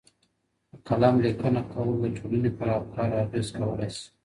په 0.69 0.75
قلم 0.87 1.15
لیکنه 1.25 1.61
کول 1.71 1.89
د 2.01 2.05
ټولني 2.17 2.51
پر 2.57 2.67
افکارو 2.79 3.21
اغیز 3.23 3.47
کولای 3.57 3.89
سي. 3.97 4.05